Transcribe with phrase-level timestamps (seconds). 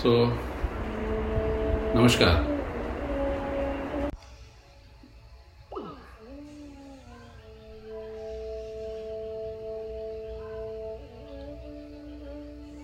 [0.00, 0.26] सो,
[1.98, 2.46] नमस्कार।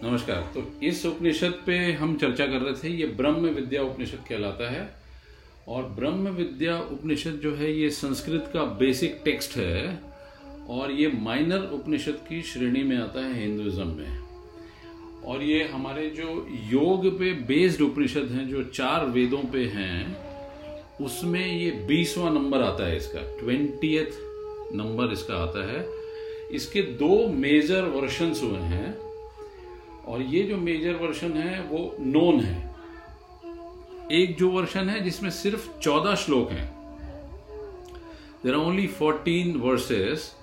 [0.05, 4.71] नमस्कार। तो इस उपनिषद पे हम चर्चा कर रहे थे, ये ब्रह्म विद्या उपनिषद कहलाता
[4.71, 4.95] है।
[5.69, 10.01] और ब्रह्म विद्या उपनिषद जो है, ये संस्कृत का बेसिक टेक्स्ट है।
[10.69, 14.26] और ये माइनर उपनिषद की श्रेणी में आता है हिंदुइज्म में।
[15.27, 20.17] और ये हमारे जो योग पे बेस्ड उपनिषद हैं, जो चार वेदों पे हैं,
[21.05, 24.07] उसमें ये बीसवा नंबर आता है इसका ट्वेंटियथ
[24.75, 25.89] नंबर इसका आता है।
[26.53, 28.99] इसके दो मेजर वर्शंस हुए हैं,
[30.05, 32.77] और ये जो मेजर वर्शन है, वो नोन है।
[34.13, 36.77] एक जो वर्शन है, जिसमें सिर्फ़ चौदह श्लोक हैं।
[38.45, 40.36] There are only fourteen verses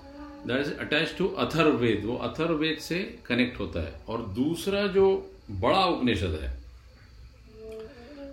[0.46, 5.84] that is attach to Atharvaveda वो अथर्वेद से कनेक्ट होता है। और दूसरा जो बड़ा
[5.86, 6.64] उपनिषद है,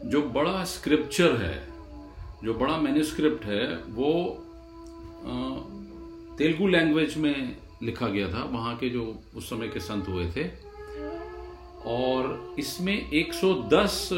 [0.06, 1.68] जो बड़ा स्क्रिप्चर है,
[2.44, 4.12] जो बड़ा मैन्यूस्क्रिप्ट है, वो
[6.38, 10.72] तेलुगु लैंग्वेज में लिखा गया था। वहाँ के जो उस समय के संत हुए थे।
[11.86, 14.10] और इसमें 110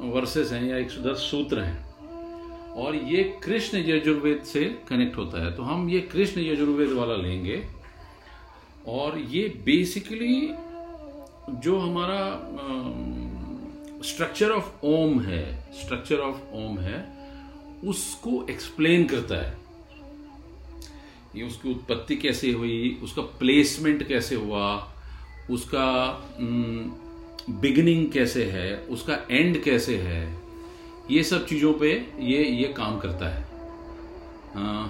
[0.00, 1.89] वर्सेस हैं या 110 सूत्र हैं।
[2.76, 7.66] और ये कृष्ण यजुर्वेद से कनेक्ट होता है। तो हम ये कृष्ण यजुर्वेद वाला लेंगे।
[8.86, 10.50] और ये बेसिकली
[11.50, 12.20] जो हमारा
[14.04, 17.20] स्ट्रक्चर ऑफ़ ओम है स्ट्रक्चर ऑफ़ ओम है,
[17.84, 19.56] उसको एक्सप्लेन करता है।
[21.36, 24.94] ये उसकी उत्पत्ति कैसे हुई, उसका प्लेसमेंट कैसे हुआ,
[25.50, 25.88] उसका
[27.50, 30.39] बिगनिंग कैसे है, उसका एंड कैसे है
[31.10, 33.42] ये सब चीज़ों पे ये ये काम करता है।
[34.56, 34.86] आ,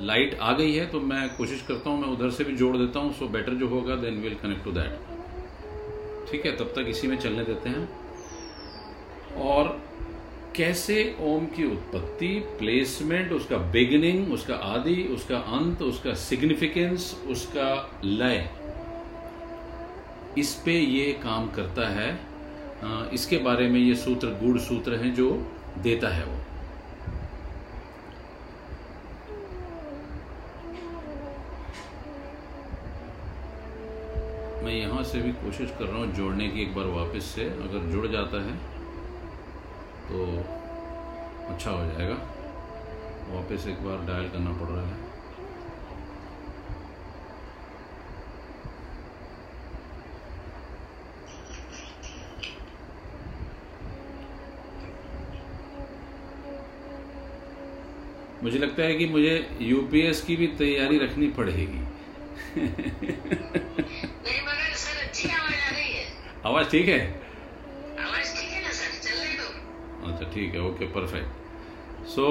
[0.00, 3.00] लाइट आ गई है तो मैं कोशिश करता हूँ मैं उधर से भी जोड़ देता
[3.00, 7.08] हूँ सो बेटर जो होगा then will connect to that ठीक है तब तक इसी
[7.08, 7.88] में चलने देते हैं।
[9.42, 9.80] और
[10.56, 17.70] कैसे ओम की उत्पत्ति प्लेसमेंट उसका बिगिनिंग उसका आदि उसका अंत उसका सिग्निफिकेंस उसका
[18.04, 18.48] लय
[20.38, 22.10] इस पे ये काम करता है।
[23.12, 25.28] इसके बारे में ये सूत्र गुड़ सूत्र हैं जो
[25.78, 26.38] देता है वो।
[34.64, 37.90] मैं यहाँ से भी कोशिश कर रहा हूँ जोड़ने की, एक बार वापस से, अगर
[37.92, 38.56] जुड़ जाता है
[40.08, 40.26] तो
[41.54, 42.14] अच्छा हो जाएगा।
[43.30, 45.01] वापस एक बार डायल करना पड़ रहा है।
[58.42, 61.80] मुझे लगता है कि मुझे यूपीएस की भी तैयारी रखनी पड़ेगी।
[66.46, 67.00] आवाज़ ठीक है?
[70.06, 72.24] अच्छा ठीक है ओके परफेक्ट सो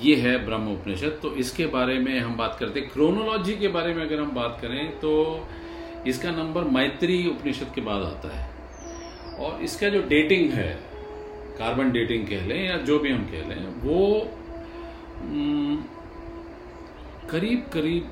[0.00, 3.94] ये है ब्रह्म उपनिषद तो इसके बारे में हम बात करते हैं। क्रोनोलॉजी के बारे
[3.94, 5.12] में अगर हम बात करें तो
[6.06, 8.44] इसका नंबर मैत्री उपनिषद के बाद आता है।
[9.38, 10.70] और इसका जो डेटिंग है
[11.60, 13.98] कार्बन डेटिंग कह लें या जो भी हम कह लें वो
[17.30, 18.04] करीब करीब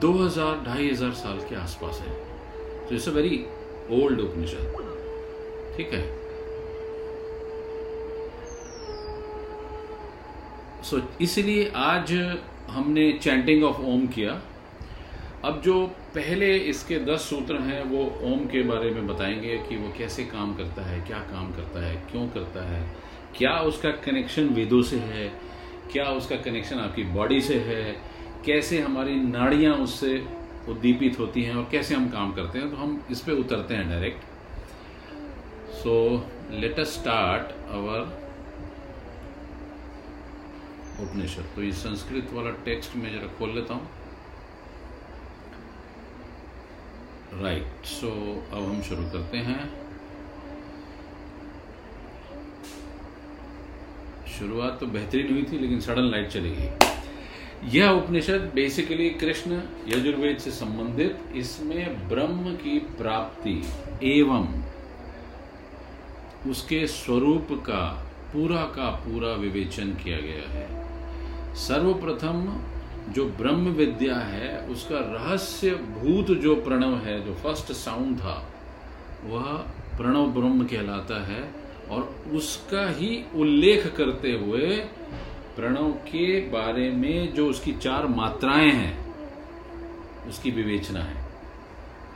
[0.00, 2.12] 2000 ढाई हज़ार साल के आसपास है।
[2.88, 3.44] तो it's a very
[3.92, 4.64] old Upanishad
[5.76, 6.02] ठीक है?
[10.82, 12.12] सो so, इसलिए आज
[12.70, 14.40] हमने चैंटिंग ऑफ़ ओम किया।
[15.44, 15.74] अब जो
[16.14, 20.54] पहले इसके दस सूत्र हैं, वो ओम के बारे में बताएँगे कि वो कैसे काम
[20.54, 22.82] करता है, क्या काम करता है, क्यों करता है,
[23.36, 25.28] क्या उसका कनेक्शन वेदों से है,
[25.92, 27.84] क्या उसका कनेक्शन आपकी बॉडी से है,
[28.46, 30.16] कैसे हमारी नाड़ियाँ उससे
[30.68, 33.88] उद्दीपित होती हैं और कैसे हम काम करते हैं तो हम इस पर उतरते हैं
[33.88, 34.24] direct
[35.74, 35.94] so
[36.52, 38.00] let us start our
[41.02, 43.88] Upanishad तो ये संस्कृत वाला टेक्स्ट में जरा खोल लेता हूँ।
[47.34, 49.88] राइट right, सो so, अब हम शुरू करते हैं।
[54.38, 56.68] शुरुआत तो बेहतरीन हुई थी लेकिन सडन लाइट चली गई।
[57.78, 63.62] यह उपनिषद बेसिकली कृष्ण यजुर्वेद से संबंधित इसमें ब्रह्म की प्राप्ति
[64.02, 64.62] एवं
[66.50, 67.84] उसके स्वरूप का
[68.32, 70.66] पूरा का पूरा विवेचन किया गया है।
[71.54, 72.42] सर्वप्रथम
[73.12, 78.52] जो ब्रह्म विद्या है, उसका रहस्य भूत जो प्रणव है, जो फ़र्स्ट साउंड था,
[79.24, 79.52] वह
[79.96, 81.54] प्रणव ब्रह्म कहलाता है
[81.90, 84.76] और उसका ही उल्लेख करते हुए
[85.56, 89.14] प्रणव के बारे में जो उसकी चार मात्राएँ हैं,
[90.28, 91.24] उसकी विवेचना है।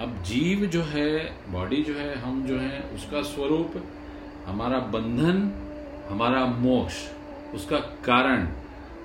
[0.00, 3.84] अब जीव जो है बॉडी जो है, हम जो है, उसका स्वरूप,
[4.46, 5.52] हमारा बंधन,
[6.10, 6.94] हमारा मोक्ष,
[7.54, 8.48] उसका कारण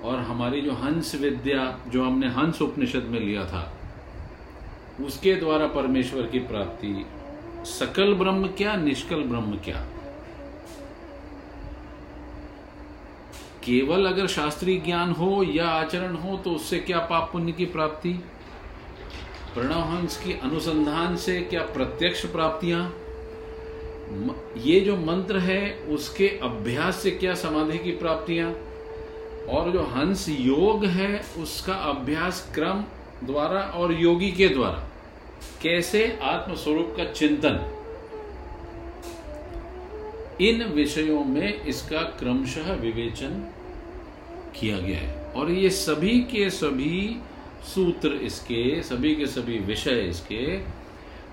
[0.04, 3.74] और हमारी जो हंस विद्या, जो हमने हंस उपनिषद में लिया था,
[5.06, 7.06] उसके द्वारा परमेश्वर की प्राप्ति।
[7.66, 9.88] सकल ब्रह्म क्या, निष्कल ब्रह्म क्या?
[13.64, 18.14] केवल अगर शास्त्रीय ज्ञान हो या आचरण हो तो उससे क्या पाप पुण्य की प्राप्ति?
[19.54, 22.94] प्रणव हंस की अनुसंधान से क्या प्रत्यक्ष प्राप्तियाँ?
[24.58, 28.67] ये जो मंत्र है, उसके अभ्यास से क्या समाधि की प्राप्तियाँ?
[29.50, 32.84] और जो हंस योग है, उसका अभ्यास क्रम
[33.24, 34.90] द्वारा और योगी के द्वारा।
[35.62, 36.20] कैसे?
[36.22, 37.74] आत्म स्वरूप का चिंतन।
[40.42, 43.52] इन विषयों में इसका क्रमशः विवेचन
[44.60, 47.20] किया गया है। और ये सभी के सभी
[47.64, 50.58] सूत्र इसके, सभी के सभी विषय इसके,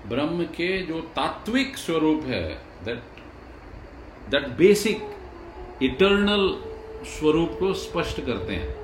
[0.09, 3.03] ब्रह्म के जो तात्विक स्वरूप है दैट
[4.29, 5.03] दैट बेसिक
[5.83, 6.64] इटर्नल
[7.05, 8.75] स्वरूप को स्पष्ट करते हैं।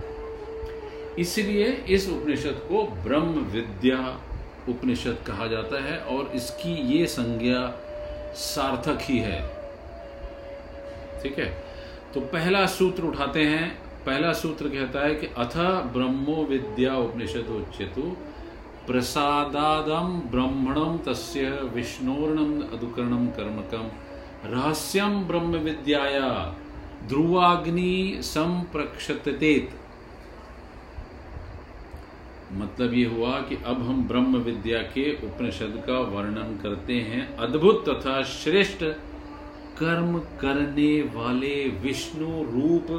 [1.19, 4.19] इसलिए इस उपनिषद को ब्रह्म विद्या
[4.69, 7.67] उपनिषद कहा जाता है और इसकी ये संज्ञा
[8.35, 9.41] सार्थक ही है।
[11.23, 11.63] ठीक है?
[12.13, 15.57] तो पहला सूत्र उठाते हैं। पहला सूत्र कहता है कि अथ
[15.93, 18.01] ब्रह्मो विद्या उपनिषद उच्चतु
[18.87, 23.89] प्रसादादम ब्रह्मणम तस्य विष्णोर्णम अदुकरणम कर्मकम
[24.45, 26.55] रहस्यम ब्रह्म विद्याया।
[27.07, 29.69] ध्रुवाग्नि संप्रक्षतेत
[32.53, 37.83] मतलब ये हुआ कि अब हम ब्रह्म विद्या के उपनिषद का वर्णन करते हैं। अद्भुत
[37.89, 38.83] तथा श्रेष्ठ
[39.77, 42.91] कर्म करने वाले विष्णु रूप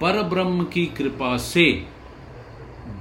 [0.00, 1.66] पर ब्रह्म की कृपा से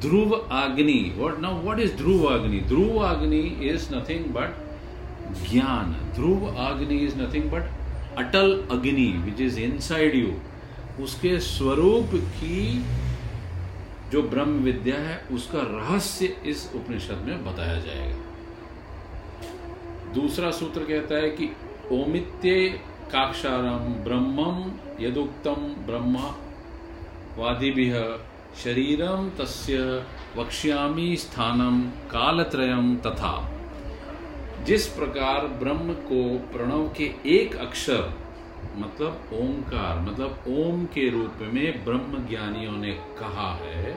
[0.02, 4.50] Dhruva Agni what now what is Dhruva Agni Dhruva Agni is nothing but
[5.50, 7.64] ज्ञान। ध्रुव अग्नि इज़ नथिंग बट
[8.18, 10.34] अटल अग्नि विच इज़ इनसाइड यू
[11.04, 12.86] उसके स्वरूप की
[14.12, 18.20] जो ब्रह्म विद्या है, उसका रहस्य इस उपनिषद में बताया जाएगा।
[20.14, 21.50] दूसरा सूत्र कहता है कि
[21.92, 22.68] ओमित्य
[23.12, 24.58] काक्षारम ब्रह्मम
[25.04, 26.28] यदुक्तम ब्रह्मा
[27.38, 27.96] वादिभिः
[28.64, 30.06] शरीरम तस्य
[30.38, 31.82] वक्ष्यामी स्थानम
[32.12, 33.34] कालत्रयम तथा।
[34.68, 36.22] जिस प्रकार ब्रह्म को
[36.52, 38.14] प्रणव के एक अक्षर
[38.78, 43.94] मतलब ओंकार मतलब ओम के रूप में ब्रह्म ज्ञानियों ने कहा है,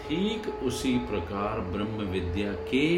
[0.00, 2.88] ठीक उसी प्रकार ब्रह्म विद्या के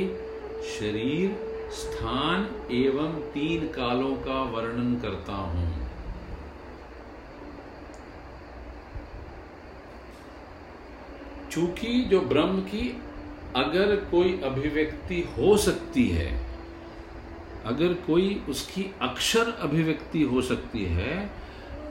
[0.70, 1.36] शरीर,
[1.72, 5.68] स्थान एवं तीन कालों का वर्णन करता हूँ।
[11.50, 12.88] चूँकि जो ब्रह्म की
[13.56, 16.47] अगर कोई अभिव्यक्ति हो सकती है
[17.64, 21.30] अगर कोई उसकी अक्षर अभिव्यक्ति हो सकती है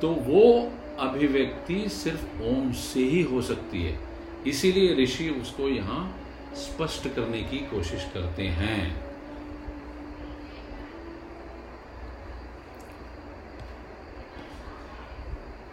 [0.01, 3.99] तो वो अभिव्यक्ति सिर्फ़ ओम से ही हो सकती है।
[4.47, 6.01] इसीलिए ऋषि उसको यहाँ
[6.55, 9.07] स्पष्ट करने की कोशिश करते हैं।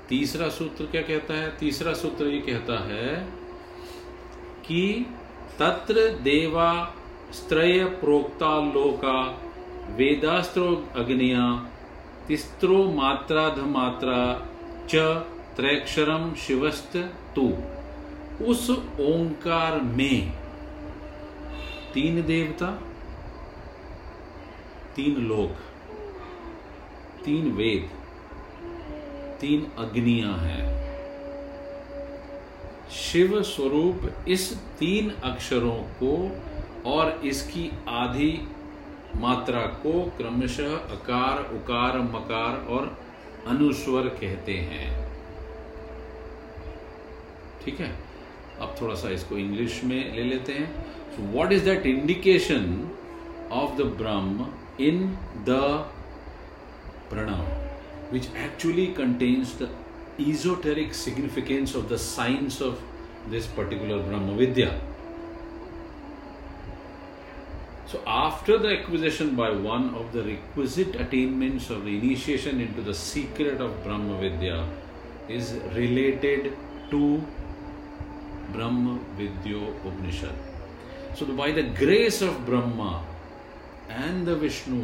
[0.09, 1.57] तीसरा सूत्र क्या कहता है?
[1.57, 3.17] तीसरा सूत्र ये कहता है
[4.67, 5.07] कि
[5.59, 6.95] तत्र देवा
[7.33, 9.41] स्त्रय प्रोक्ता लोका
[9.91, 11.45] वेदास्त्रो अग्निया,
[12.29, 13.49] तिस्त्रो मात्रा
[14.89, 15.03] च
[15.57, 16.97] त्रैक्षरम शिवस्त
[17.37, 17.47] तू।
[18.45, 20.33] उस ओंकार में
[21.95, 22.71] तीन देवता,
[24.97, 25.57] तीन लोक,
[27.25, 27.91] तीन वेद,
[29.41, 30.73] तीन अग्नियाँ हैं।
[32.91, 36.13] शिव स्वरूप इस तीन अक्षरों को
[36.87, 38.31] और इसकी आधी
[39.17, 42.99] मात्रा को क्रमशः अकार, उकार, मकार और
[43.47, 45.13] अनुस्वर कहते हैं।
[47.65, 47.97] ठीक है?
[48.61, 52.91] अब थोड़ा सा इसको इंग्लिश में ले लेते हैं। So what is that indication
[53.53, 54.47] of the Brahman
[54.81, 55.07] in
[55.37, 55.49] the
[57.11, 57.47] Pranava
[58.13, 59.77] which actually contains the
[60.21, 62.75] esoteric significance of the science of
[63.31, 64.94] this particular Brahma Vidya.
[67.87, 72.95] So, after the acquisition by one of the requisite attainments of the initiation into the
[72.95, 74.67] secret of Brahma Vidya
[75.29, 76.57] is related
[76.91, 77.23] to
[78.53, 80.35] Brahma Vidya Upanishad.
[81.15, 83.03] So, by the grace of Brahma
[83.89, 84.83] and the Vishnu,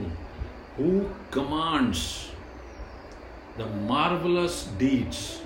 [0.77, 2.31] who commands
[3.57, 5.41] the marvelous deeds.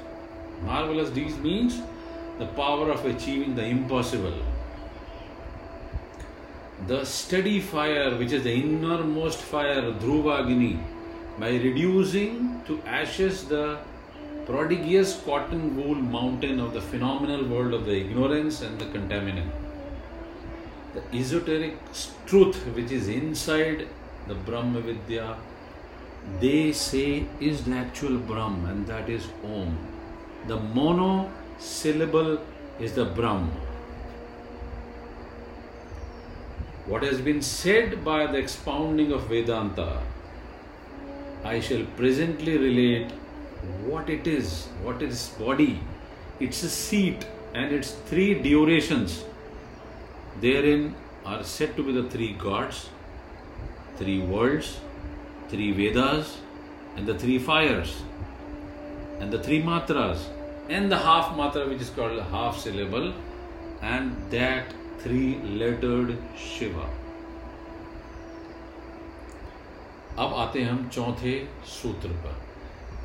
[0.64, 1.80] Marvelous deeds means
[2.38, 4.34] the power of achieving the impossible.
[6.86, 10.78] The steady fire, which is the innermost fire, Dhruvagini,
[11.38, 13.78] by reducing to ashes the
[14.46, 19.50] prodigious cotton wool mountain of the phenomenal world of the ignorance and the contaminant.
[20.92, 21.76] The esoteric
[22.26, 23.88] truth which is inside
[24.28, 25.36] the Brahma Vidya,
[26.40, 29.76] they say is the actual Brahm, and that is Om.
[30.46, 32.40] The monosyllable
[32.78, 33.50] is the Brahm.
[36.86, 40.02] What has been said by the expounding of Vedanta,
[41.42, 43.10] I shall presently relate
[43.86, 45.80] what it is, what is body,
[46.40, 49.24] its a seat, and its three durations.
[50.42, 52.90] Therein are said to be the three gods,
[53.96, 54.78] three worlds,
[55.48, 56.36] three Vedas,
[56.96, 57.96] and the three fires,
[59.20, 60.26] and the three matras,
[60.68, 63.14] and the half matra, which is called half syllable,
[63.80, 64.66] and that
[65.04, 65.32] three
[65.62, 66.10] lettered
[66.42, 66.86] Shiva.
[70.18, 72.42] अब आते हैं हम चौथे सूत्र पर।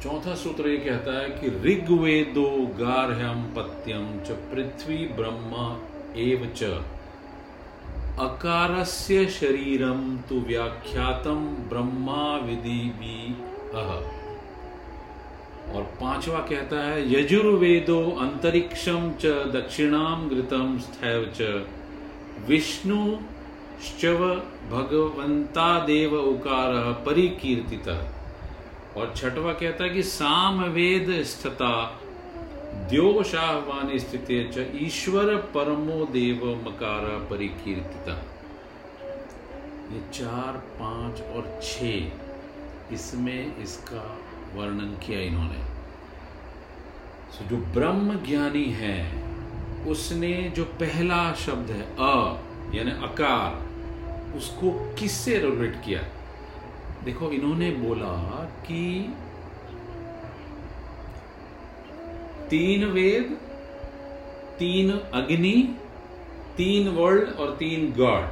[0.03, 5.82] चौथा सूत्र ये कहता है कि ऋग्वेदो गार्ह्यम पत्यम च पृथ्वी ब्रह्म
[6.18, 6.63] एव च।
[8.20, 12.79] अकारस्य शरीरम तु व्याख्यातम ब्रह्मा विधि
[13.75, 13.91] अह।
[15.75, 21.68] और पांचवा कहता है, यजुर्वेदो अंतरिक्षम च दक्षिणाम घृतम स्थैव च।
[22.48, 23.17] विष्णु
[23.84, 24.25] श्चव
[24.69, 26.74] भगवंता देव उकार
[27.05, 28.15] परिकीर्तिता।
[28.98, 32.01] और छठवा कहता है कि साम वेद स्थिता
[32.89, 38.13] द्योशाहवानी स्थित च ईश्वर परमो देव मकार परिकीर्तिता।
[39.93, 41.84] ये चार, पाँच और छ
[42.93, 44.17] इसमें इसका
[44.55, 45.79] वर्णन किया इन्होंने।
[47.48, 49.28] जो ब्रह्म ज्ञानी है
[49.88, 52.38] उसने जो पहला शब्द है, अ,
[52.75, 53.69] यानी अकार,
[54.38, 56.03] उसको किससे रिलेट किया?
[57.03, 59.13] देखो, इन्होंने बोला कि
[62.50, 63.38] तीन वेद,
[64.59, 65.75] तीन अग्नि,
[66.57, 68.25] तीन वर्ल्ड और तीन गॉड।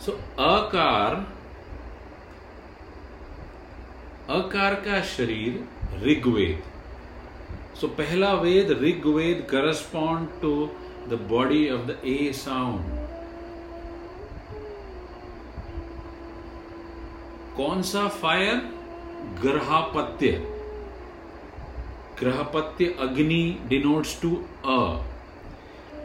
[0.00, 1.34] सो अकार
[4.30, 5.68] अकार का शरीर
[6.02, 6.73] ऋग्वेद।
[7.80, 10.52] सो पहला वेद Rigveda correspond to
[11.08, 12.92] the body of the A sound
[17.56, 18.56] कौन सा फायर
[19.42, 20.30] ग्रहापत्य।
[22.20, 24.30] ग्रहपत्य अग्नि डिनोट्स टू
[24.66, 24.78] अ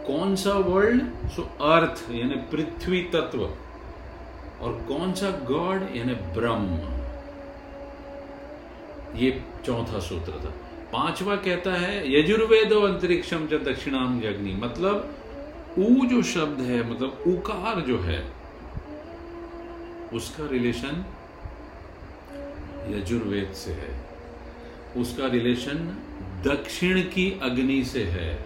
[0.07, 3.43] कौन सा वर्ल्ड सो अर्थ यानी पृथ्वी तत्व।
[4.61, 6.79] और कौन सा गॉड यानी ब्रह्म।
[9.17, 9.29] ये
[9.65, 10.53] चौथा सूत्र था।
[10.93, 15.15] पांचवा कहता है, यजुर्वेदो अंतरिक्षम च दक्षिणाम जग्नि। मतलब
[15.79, 18.25] ऊ जो शब्द है मतलब उकार जो है,
[20.13, 21.05] उसका रिलेशन
[22.89, 24.09] यजुर्वेद से है।
[24.97, 25.97] उसका रिलेशन
[26.45, 28.45] दक्षिण की अग्नि से है।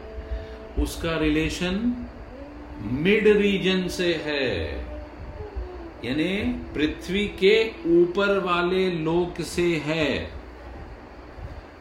[0.79, 2.07] उसका रिलेशन
[2.81, 4.73] मिड रीजन से है।
[6.05, 6.38] यानी
[6.73, 10.42] पृथ्वी के ऊपर वाले लोक से है।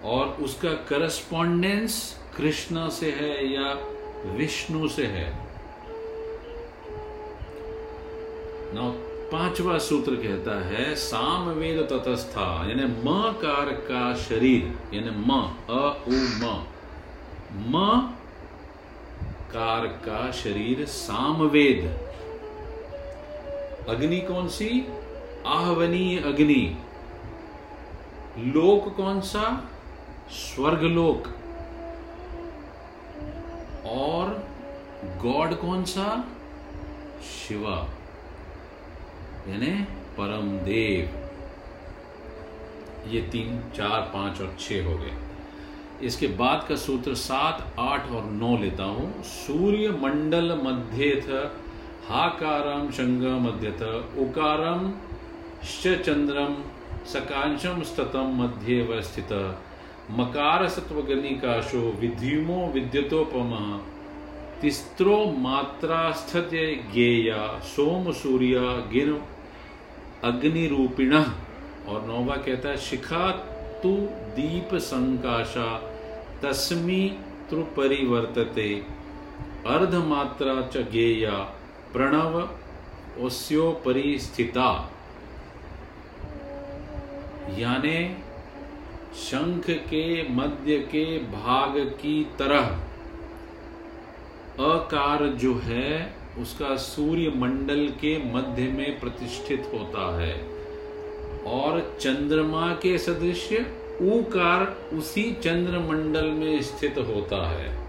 [0.05, 3.79] और उसका करस्पॉन्डेंस कृष्ण से है या
[4.33, 5.53] विष्णु से है।
[8.75, 15.57] नौ पांचवा सूत्र कहता है, साम वेद ततस्था, यानी म कार का शरीर, यानी म,
[15.71, 16.67] अ, उ, म।
[17.53, 18.01] म
[19.51, 22.09] कार का शरीर सामवेद
[23.89, 24.87] अग्नि कौन सी?
[25.47, 26.77] आहवनीय अग्नि।
[28.39, 29.72] लोक कौन सा?
[30.31, 31.29] स्वर्गलोक।
[33.87, 34.49] और
[35.02, 36.25] गॉड कौन सा?
[37.23, 37.88] शिवा।
[39.49, 39.85] यानी
[40.19, 41.19] परम देव।
[43.09, 45.12] ये तीन, चार, पाँच और छह हो गए।
[46.02, 51.29] इसके बाद का सूत्र सात, आठ और नौ लेता हूँ। सूर्य मंडल मध्य थ
[52.09, 53.23] हाकारम शंग
[53.79, 53.83] थ
[54.19, 54.95] उकारम
[56.02, 56.55] चंद्रम,
[57.07, 59.59] सकांशम स्ततम मध्य वस्थित
[60.11, 63.81] मकार सत्वगनिकाशो विद्युमो विद्युतोपम।
[64.61, 68.59] तिस्त्रो मात्रास्थ्य ज्ञेया सोम सूर्य
[68.93, 69.23] गिर
[70.25, 71.15] अग्निरूपिण।
[71.89, 73.31] और नौवा कहता है, शिखा
[73.83, 73.93] तु
[74.37, 75.83] दीप संकाशा
[76.43, 77.19] तस्मी
[77.49, 78.85] त्रुपरिवर्तते।
[79.67, 81.33] अर्धमात्रा च गेया
[81.93, 82.49] प्रणव
[83.21, 84.91] ओस्योपरि स्थिता
[87.59, 88.22] यानी
[89.14, 92.78] शंख के मध्य के भाग की तरह।
[94.61, 100.52] अकार जो है, उसका सूर्य मंडल के मध्य में प्रतिष्ठित होता है।
[101.47, 103.52] और चंद्रमा के सदृश
[104.02, 107.83] ऊकार उसी चंद्र मंडल में स्थित होता है।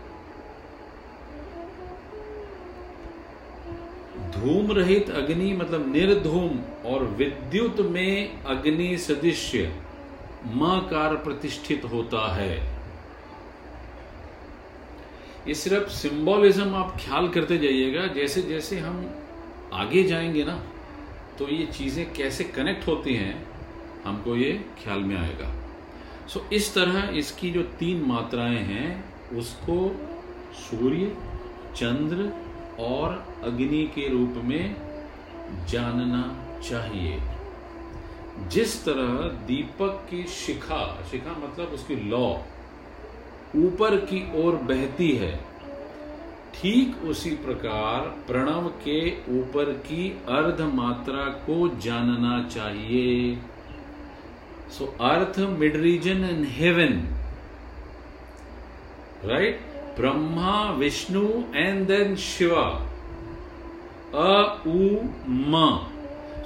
[4.31, 9.82] धूम रहित अग्नि मतलब निर्धूम और विद्युत में अग्नि सदृश्य।
[10.45, 12.55] मकार प्रतिष्ठित होता है।
[15.47, 19.03] ये सिर्फ़ सिंबोलिज्म आप ख्याल करते जाइएगा जैसे जैसे हम
[19.73, 20.55] आगे जाएँगे ना
[21.39, 23.35] तो ये चीज़ें कैसे कनेक्ट होती हैं
[24.05, 24.51] हमको ये
[24.83, 25.51] ख्याल में आएगा।
[26.27, 28.89] सो so, इस तरह इसकी जो तीन मात्राएँ हैं
[29.37, 29.75] उसको
[30.59, 31.15] सूर्य
[31.75, 32.31] चंद्र
[32.79, 34.75] और अग्नि के रूप में
[35.69, 36.23] जानना
[36.59, 37.19] चाहिए।
[38.39, 42.41] जिस तरह दीपक की शिखा शिखा मतलब उसकी लौ,
[43.55, 45.45] ऊपर की ओर बहती है,
[46.55, 53.37] ठीक उसी प्रकार प्रणव के ऊपर की अर्ध मात्रा को जानना चाहिए।
[54.69, 57.07] So earth mid region in heaven
[59.29, 59.59] right
[59.99, 62.89] Brahma, Vishnu and then Shiva,
[64.15, 64.99] अ, उ,
[65.29, 65.87] म।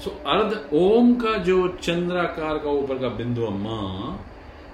[0.03, 4.17] सो अर्ध ओम का जो चंद्राकार का ऊपर का बिंदु म,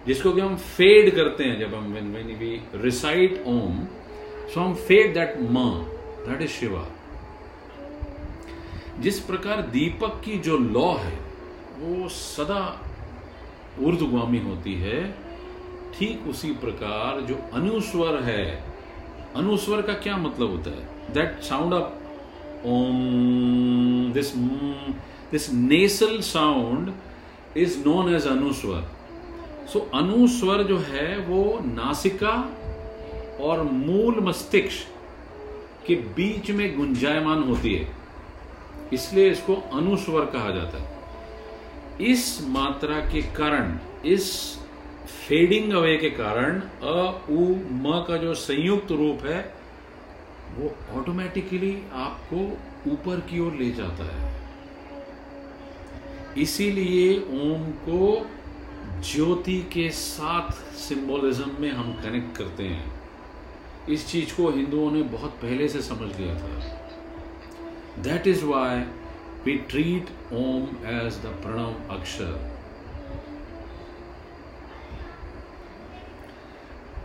[0.07, 3.79] जिसको कि हम फेड करते हैं जब हम when we recite Om
[4.53, 5.69] so हम फेड दैट म
[6.27, 6.85] दैट इज़ शिवा
[8.99, 11.17] जिस प्रकार दीपक की जो लॉ है,
[11.79, 12.61] वो सदा
[13.79, 14.99] ऊर्धगामी होती है,
[15.93, 18.45] ठीक उसी प्रकार जो अनुस्वर है,
[19.35, 21.13] अनुस्वर का क्या मतलब होता है?
[21.13, 24.31] That sound of Om this
[25.33, 26.93] this nasal sound
[27.57, 28.91] is known as anusvara
[29.73, 32.57] so anusvara जो है वो नासिका
[33.39, 34.87] और मूल मस्तिष्क
[35.87, 37.95] के बीच में गुंजायमान होती है।
[38.93, 41.03] इसलिए इसको अनुस्वर कहा जाता है।
[42.01, 44.57] इस मात्रा के कारण, इस
[45.27, 49.53] फेडिंग अवे के कारण, अ, उ, म का जो संयुक्त रूप है,
[50.57, 52.37] वो ऑटोमेटिकली आपको
[52.91, 54.42] ऊपर की ओर ले जाता है।
[56.37, 58.27] इसीलिए ओम को
[59.11, 62.91] ज्योति के साथ सिंबोलिज्म में हम कनेक्ट करते हैं।
[63.89, 68.79] इस चीज़ को हिंदुओं ने बहुत पहले से समझ लिया था। That is why
[69.45, 72.33] we treat Om as the Pranava akshara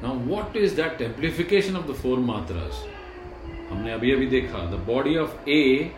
[0.02, 2.84] now what is that amplification of the four matras
[3.70, 5.90] हमने अभी अभी देखा the body of A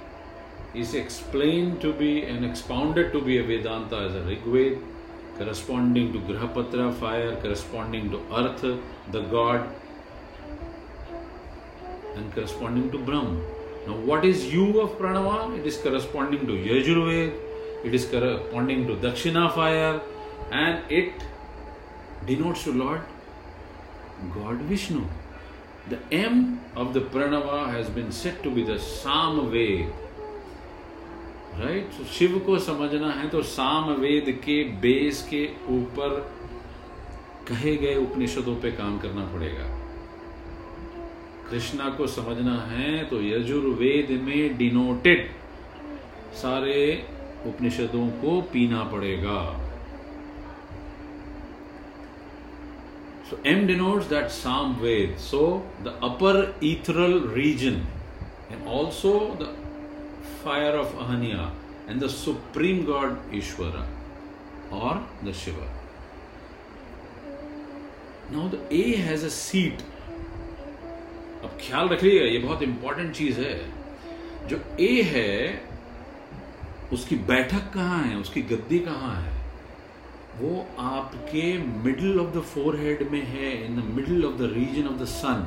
[0.75, 4.79] is explained to be and expounded to be a Vedanta as a Rig Veda,
[5.37, 8.63] corresponding to Grahapatra, fire, corresponding to Earth,
[9.11, 9.69] the God,
[12.15, 13.43] and corresponding to Brahm.
[13.87, 15.59] Now, what is U of Pranava?
[15.59, 17.35] It is corresponding to Yajurved,
[17.85, 20.01] it is corresponding to Dakshina fire,
[20.53, 21.15] and it
[22.27, 23.01] denotes to Lord
[24.35, 25.05] God Vishnu.
[25.89, 29.91] The M of the Pranava has been said to be the Samaved
[31.59, 32.01] right right?
[32.01, 36.19] so, Shiva को समझना है तो साम वेद के base के ऊपर
[37.49, 39.69] कहे गए उपनिषदों पे काम करना पड़ेगा
[41.51, 45.31] कृष्णा को समझना है तो यजुर्वेद में डिनोटेड
[46.43, 46.77] सारे
[47.47, 49.41] उपनिषदों को पीना पड़ेगा
[53.31, 55.21] So M denotes that Sam Ved.
[55.21, 57.87] So the upper ethereal region
[58.51, 59.51] and also the
[60.43, 61.51] fire of Ahanya
[61.89, 63.85] and the supreme god Ishvara
[64.71, 65.69] or the Shiva.
[68.33, 69.83] Now, the A has a seat.
[71.45, 73.55] अब ख्याल रख रखिएगा, ये बहुत important चीज़ है
[74.49, 75.63] जो ए है,
[76.93, 79.33] उसकी बैठक कहाँ है उसकी गद्दी कहाँ है
[80.41, 81.47] वो आपके
[81.85, 85.05] middle of the forehead में है in the middle of the region of the
[85.15, 85.43] sun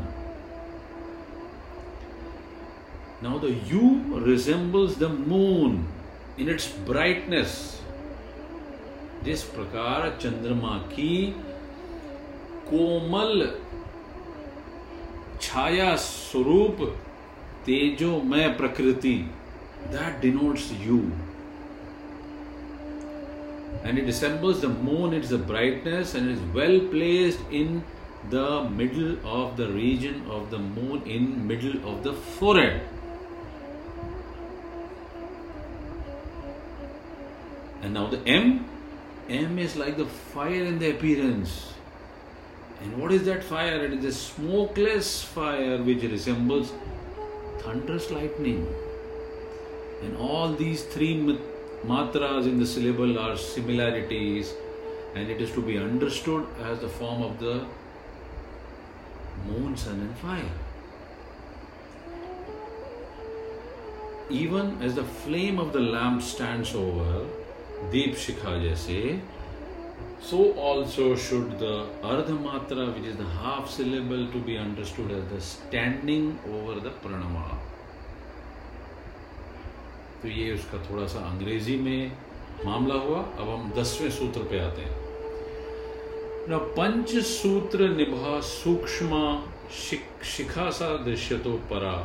[3.22, 5.86] Now the U resembles the moon
[6.36, 7.74] in its brightness.
[9.24, 11.14] जिस प्रकार चंद्रमा की
[12.68, 13.46] कोमल
[15.42, 16.82] छाया स्वरूप
[17.66, 19.16] तेजोमय प्रकृति
[19.94, 20.98] that denotes you
[23.84, 27.82] and it resembles the moon it is a brightness and it is well placed in
[28.30, 32.91] the middle of the region of the moon in middle of the forehead
[37.83, 38.65] And now the M,
[39.27, 41.73] M is like the fire in the appearance.
[42.81, 43.83] And what is that fire?
[43.83, 46.71] It is a smokeless fire which resembles
[47.59, 48.65] thunderous lightning.
[50.01, 51.37] And all these three
[51.85, 54.53] matras in the syllable are similarities,
[55.15, 57.65] and it is to be understood as the form of the
[59.45, 60.51] moon, sun, and fire.
[64.29, 67.25] Even as the flame of the lamp stands over
[67.91, 68.97] दीप शिखा जैसे
[70.29, 71.69] so also should the
[72.05, 76.93] ardha matra which is the half syllable to be understood as the standing over the
[77.03, 77.45] Pranava
[80.21, 82.11] तो ये उसका थोड़ा सा अंग्रेज़ी में
[82.65, 85.01] मामला हुआ, अब हम दसवें सूत्र पे आते हैं।
[86.49, 89.19] ना पंच सूत्र निभा सूक्ष्म
[90.31, 91.95] शिखा सा दृश्य तो परा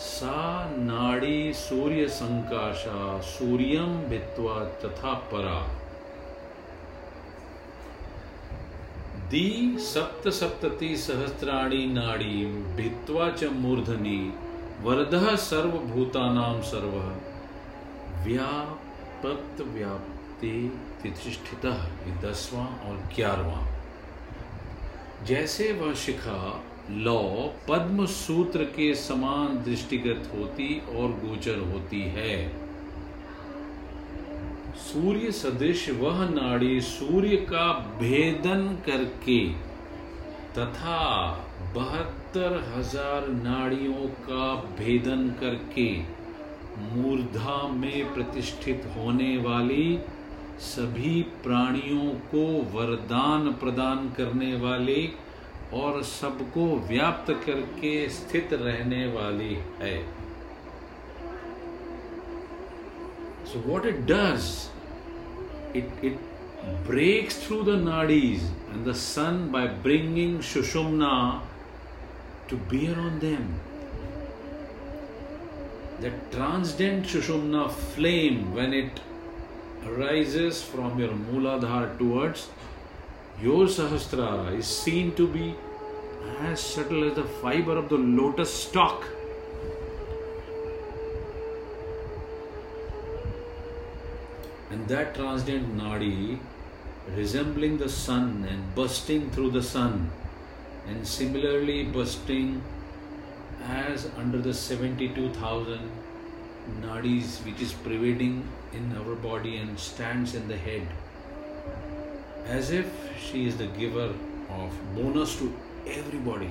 [0.00, 5.80] सा नाड़ी सूर्य संकाशा सूर्यम भित्वा तथा परा।
[9.28, 14.34] दी सप्त सप्तति सहस्राणी नाड़ी भित्वा च मूर्धनी,
[14.82, 16.96] वरद सर्वभूतानाम सर्व।
[18.24, 21.66] व्यापक व्याप्ति तिष्ठित
[22.24, 23.66] दसवां और ग्यारहवा।
[25.24, 27.22] जैसे वह शिखा लौ
[27.68, 32.36] पद्म सूत्र के समान दृष्टिगत होती और गोचर होती है।
[34.82, 39.40] सूर्य सदृश वह नाड़ी सूर्य का भेदन करके
[40.52, 41.00] तथा
[41.74, 45.90] बहत्तर हज़ार नाड़ियों का भेदन करके
[46.80, 49.98] मूर्धा में प्रतिष्ठित होने वाली
[50.64, 55.02] सभी प्राणियों को वरदान प्रदान करने वाली
[55.74, 59.98] और सबको व्याप्त करके स्थित रहने वाली है।
[63.52, 64.48] So what it does
[65.76, 66.18] it it
[66.88, 71.12] breaks through the nadis and the sun by bringing Sushumna
[72.50, 73.46] to bear on them
[76.02, 79.00] the transcendent Sushumna flame when it
[79.98, 82.48] rises from your Muladhara towards
[83.42, 85.54] your Sahasrara, is seen to be
[86.40, 89.06] as subtle as the fiber of the lotus stalk.
[94.70, 96.38] And that transcendent nadi
[97.16, 100.10] resembling the sun and bursting through the sun,
[100.86, 102.62] and similarly bursting
[103.66, 105.90] as under the 72,000
[106.82, 110.86] nadis which is prevailing in our body and stands in the head,
[112.46, 112.86] as if
[113.20, 114.12] she is the giver
[114.50, 115.52] of bonus to
[115.86, 116.50] everybody.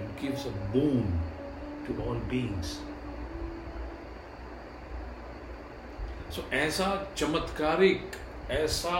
[0.00, 1.20] It gives a boon
[1.86, 2.78] to all beings.
[6.34, 6.86] So so, ऐसा
[7.16, 8.16] चमत्कारिक
[8.52, 8.98] ऐसा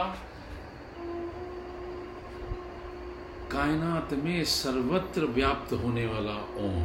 [3.52, 6.78] कायनात में सर्वत्र व्याप्त होने वाला ओम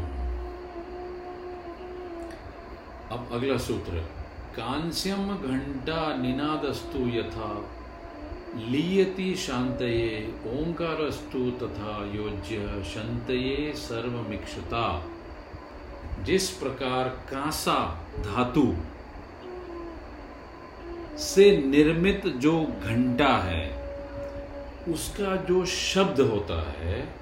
[3.15, 4.03] अब अगला सूत्र
[4.57, 7.65] कांस्यम घंटा निनादस्तु यथा।
[8.55, 15.05] लीयति शांतये, ओंकारस्तु तथा योज्य शंतये सर्वमिक्षता।
[16.23, 18.75] जिस प्रकार कांसा धातु
[21.17, 23.83] से निर्मित जो घंटा है,
[24.93, 27.15] उसका जो शब्द होता है,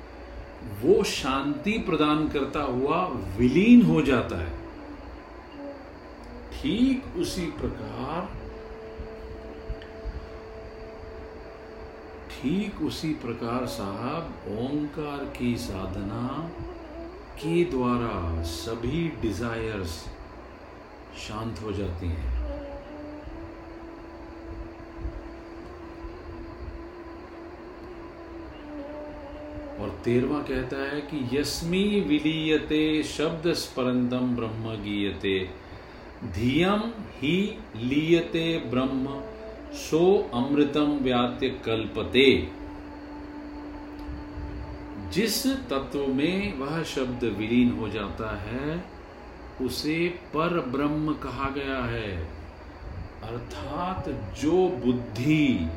[0.81, 3.05] वो शांति प्रदान करता हुआ
[3.37, 4.60] विलीन हो जाता है।
[6.61, 8.25] ठीक उसी प्रकार,
[12.31, 16.27] ठीक उसी प्रकार साहब, ओंकार की साधना
[17.37, 19.93] के द्वारा सभी डिजायर्स
[21.19, 22.39] शांत हो जाती हैं।
[29.79, 35.39] और तेरवा कहता है कि यस्मी विलीयते शब्द स्परंदम ब्रह्म गीयते।
[36.23, 36.79] धियम
[37.17, 39.21] ही लीयते ब्रह्म,
[39.73, 42.49] सो अमृतम व्यात्य कल्पते।
[45.13, 48.85] जिस तत्व में वह शब्द विलीन हो जाता है,
[49.61, 52.23] उसे पर ब्रह्म कहा गया है।
[53.23, 54.09] अर्थात
[54.41, 55.67] जो बुद्धि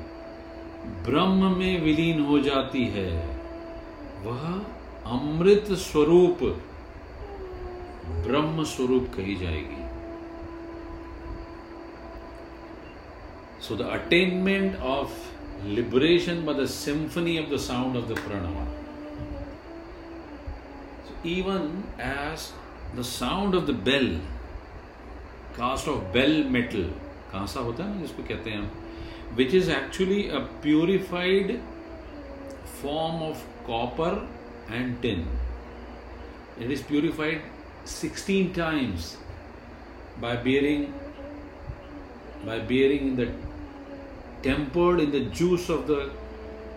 [0.86, 3.40] ब्रह्म में विलीन हो जाती है,
[4.24, 4.62] वह
[5.06, 6.38] अमृत स्वरूप
[8.04, 9.83] ब्रह्म स्वरूप कही जाएगी।
[13.67, 18.57] so the attainment of liberation by the symphony of the sound of the Pranav
[21.29, 21.65] even
[22.01, 22.51] as
[22.97, 24.15] the sound of the bell
[25.57, 26.89] cast of bell metal
[27.31, 31.59] कहां सा होता है ना जिसको कहते हैं हम which is actually a purified
[32.81, 34.11] form of copper
[34.69, 35.27] and tin
[36.59, 37.41] It is purified
[37.85, 39.17] 16 times
[40.21, 40.93] by bearing
[42.45, 43.27] by bearing in the
[44.43, 46.09] tempered in the juice of the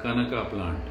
[0.03, 0.83] kanaka plant.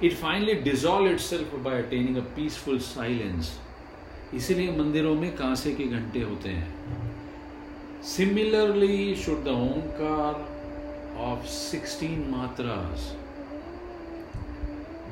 [0.00, 3.58] It finally dissolves itself by attaining a peaceful silence.
[4.34, 10.38] इसीलिए मंदिरों में कांसे के घंटे होते हैं similarly should the Omkar
[11.24, 13.02] of 16 matras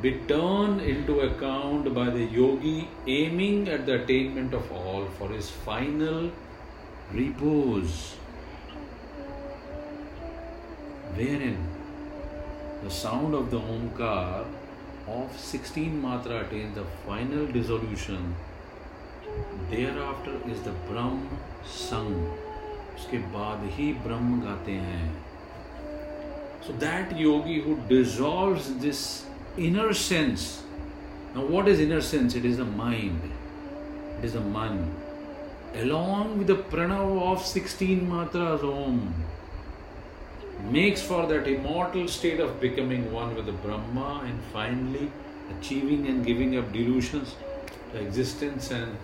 [0.03, 5.51] be turned into account by the yogi aiming at the attainment of all for his
[5.67, 6.31] final
[7.19, 7.99] repose
[11.18, 11.58] Wherein
[12.84, 14.46] the sound of the omkar
[15.08, 18.36] of 16 matra attains the final dissolution
[19.70, 21.22] thereafter is the brahm
[21.78, 22.12] sung
[22.96, 25.08] उसके बाद ही ब्रह्म गाते हैं
[26.68, 29.02] so that yogi who dissolves this
[29.66, 30.46] inner sense
[31.36, 33.28] now what is inner sense it is the mind
[34.20, 34.80] it is the man
[35.84, 38.98] along with the pranav of 16 matras om
[40.64, 45.12] makes for that immortal state of becoming one with the brahma and finally
[45.58, 47.36] achieving and giving up delusions
[47.92, 48.98] to existence and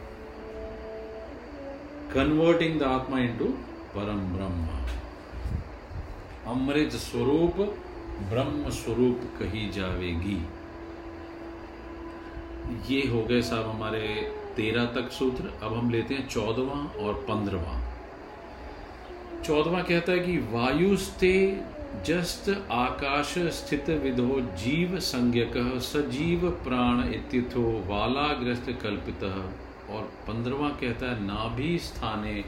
[2.09, 3.57] converting the Atma into
[3.93, 4.77] Param Brahma.
[6.47, 7.57] अमृत स्वरूप
[8.29, 10.37] ब्रह्म स्वरूप कही जावेगी
[12.89, 14.07] ये हो गए साहब हमारे
[14.55, 17.79] तेरह तक सूत्र अब हम लेते हैं चौदवा और पंद्रवा
[19.45, 21.61] चौदवा कहता है कि वायुस्ते
[22.05, 29.23] जस्त आकाश स्थित विधो जीव संज्ञक, सजीव प्राण इत्यथो वालाग्रस्त कल्पित।
[29.89, 32.43] और पंद्रवा कहता है नाभि स्थाने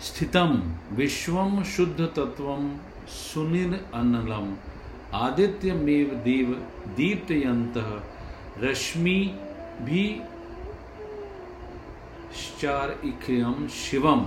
[0.00, 2.76] स्थितम, विश्वम शुद्ध तत्वम
[3.08, 4.56] सुनिर अनलम
[5.14, 6.52] आदित्य मेव देव
[6.96, 7.74] दीप्तयंत,
[8.58, 9.20] रश्मि
[9.82, 10.20] भी
[12.60, 14.26] चार इक्रियम शिवम।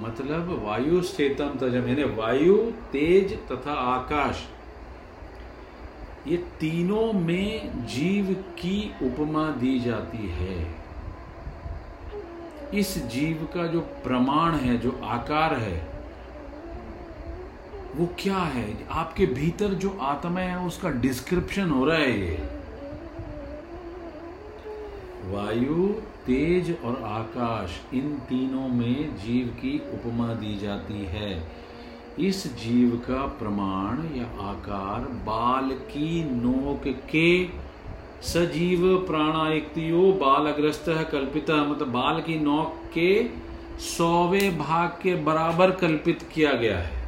[0.00, 2.56] मतलब वायु स्थितम तजम यानी वायु,
[2.92, 4.48] तेज तथा आकाश।
[6.26, 10.74] ये तीनों में जीव की उपमा दी जाती है।
[12.74, 15.90] इस जीव का जो प्रमाण है, जो आकार है,
[17.96, 18.88] वो क्या है?
[18.90, 22.48] आपके भीतर जो आत्मा है, उसका डिस्क्रिप्शन हो रहा है ये।
[25.26, 25.94] वायु
[26.30, 31.30] तेज और आकाश, इन तीनों में जीव की उपमा दी जाती है।
[32.18, 37.46] इस जीव का प्रमाण या आकार बाल की नोक के
[38.22, 43.10] सजीव प्राणायुक्तियो, बालग्रस्त है, कल्पित मतलब बाल की नोक के
[43.80, 46.99] सौवे भाग के बराबर कल्पित किया गया है।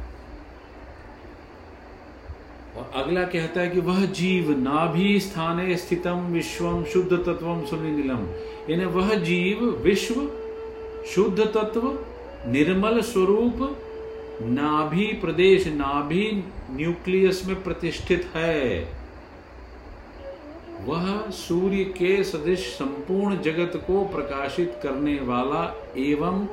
[2.77, 8.27] और अगला कहता है कि वह जीव नाभि स्थाने स्थितम विश्वम शुद्ध तत्वम सुनिलम
[8.69, 10.15] यानी वह जीव विश्व
[11.15, 11.97] शुद्ध तत्व
[12.47, 13.79] निर्मल स्वरूप
[14.41, 18.79] नाभि प्रदेश, नाभि न्यूक्लियस में प्रतिष्ठित है।
[20.81, 25.63] वह सूर्य के सदृश संपूर्ण जगत को प्रकाशित करने वाला
[25.97, 26.45] एवं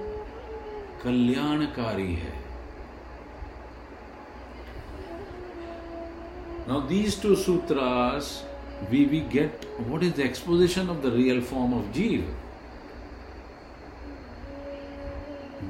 [1.05, 2.40] कल्याणकारी है।
[6.67, 8.45] Now these two sutras,
[8.91, 12.25] we, we get what is the exposition of the real form of Jeev.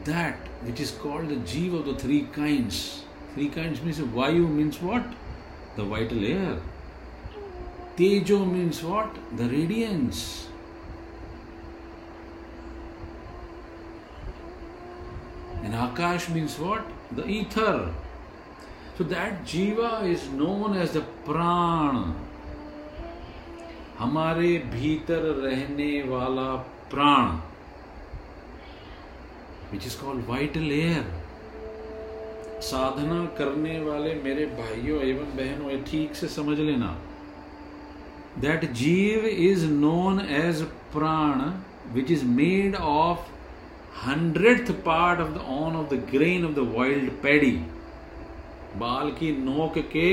[0.04, 3.04] That which is called the Jeev of the three kinds.
[3.34, 5.04] Three kinds means Vayu means what?
[5.76, 6.58] The vital air.
[7.96, 9.14] Tejo means what?
[9.36, 10.48] The radiance.
[15.62, 16.84] And Akash means what?
[17.12, 17.92] The ether.
[19.00, 22.00] So that Jiva is known as the प्राण
[23.98, 26.44] हमारे भीतर रहने वाला
[26.90, 27.30] प्राण
[29.72, 31.06] which is called vital air
[32.68, 36.94] साधना करने वाले मेरे भाइयों, एवं बहनों ठीक से समझ लेना।
[38.40, 41.50] दैट जीव is known as prana
[41.94, 43.26] which is made of
[44.06, 47.58] hundred part of the on of the grain of the wild paddy
[48.78, 50.10] बाल की नोक के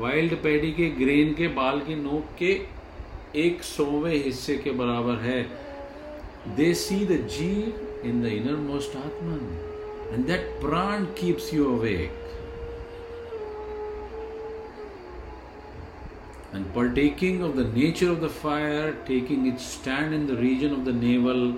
[0.00, 2.52] वाइल्ड पैडी के ग्रेन के बाल की नोक के
[3.46, 5.42] एक सौवे हिस्से के बराबर है
[6.56, 8.32] they see the jiva in the
[8.68, 12.24] innermost atman and that prana keeps you awake
[16.56, 20.84] and partaking of the nature of the fire, taking its stand in the region of
[20.84, 21.54] the navel,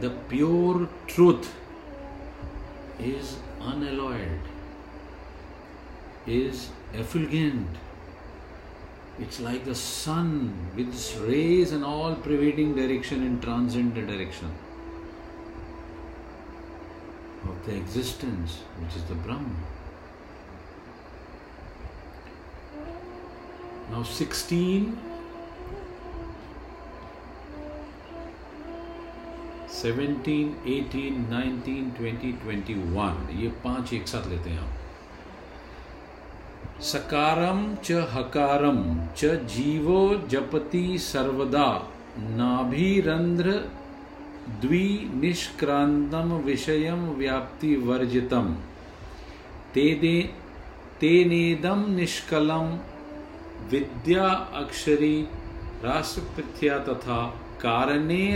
[0.00, 1.54] the pure truth
[2.98, 4.40] is unalloyed,
[6.27, 7.67] is effulgent,
[9.19, 10.29] It's like the sun
[10.75, 14.49] with its rays in all pervading direction and transcendent direction
[17.43, 19.55] of the existence, which is the Brahman.
[23.91, 24.99] Now, 16
[29.81, 34.74] seventeen eighteen nineteen twenty twenty one ये पांच एक साथ लेते हैं हम
[36.82, 38.78] सकारम च हकारम
[39.16, 41.68] च जीवो जपति सर्वदा।
[42.36, 43.52] नाभिरंध्र
[44.60, 48.52] द्वि निष्क्रांतम विषयम व्याप्ति वर्जितम
[49.74, 50.18] तेदे
[51.00, 52.70] तेनेदम निष्कलम
[53.70, 54.28] विद्या
[54.60, 55.16] अक्षरी
[55.84, 57.24] राष्ट्रपथ्या तथा
[57.62, 58.26] कारणे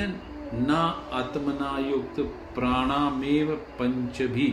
[0.52, 0.70] न
[1.12, 2.20] आत्मना युक्त
[2.54, 4.52] प्राणामेव पंच भी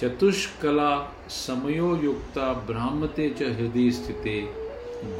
[0.00, 0.90] चतुष्कला
[1.28, 4.40] समयो युक्ता ब्राह्मते च हृदय स्थिते,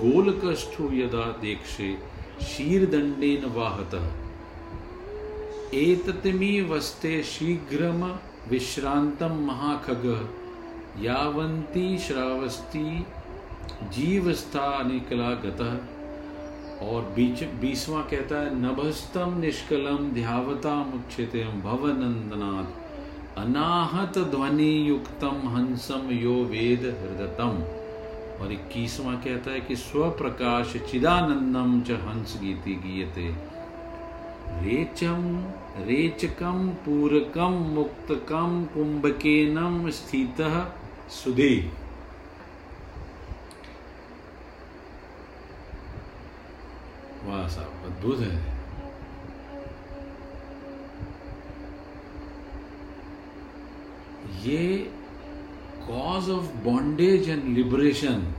[0.00, 1.90] गोलकष्ठु यदा देक्षे
[2.42, 4.06] शीरदंडेन वाहतः।
[5.74, 8.04] एतत्मी वस्ते शीघ्रम
[8.50, 10.04] विश्रांतम महाखग
[11.02, 13.06] यावंती श्रावस्ती
[13.94, 21.32] जीवस्था निकला गतः और बीच बीसवा कहता है नभस्तम निष्कलम ध्यावता मुक्षित
[21.64, 22.87] भवनंदनाथ
[23.38, 27.62] अनाहत ध्वनि युक्तम हंसम यो वेद हृदतम
[28.42, 33.28] और इक्कीसवा कहता है कि स्वप्रकाश चिदानंदम च हंस गीति गीयते।
[34.60, 35.24] रेचम
[35.86, 40.40] रेचकम पूरकम मुक्तकम कुंभकेनम स्थित
[41.10, 41.54] सुधे।
[47.24, 48.57] वाह साहब, अद्भुत है।
[54.44, 54.90] ये
[55.88, 58.34] cause of bondage and liberation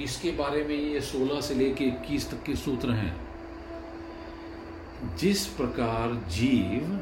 [0.00, 3.32] इसके बारे में ये 16 से लेके 21 तक के सूत्र हैं?
[5.16, 7.00] जिस प्रकार जीव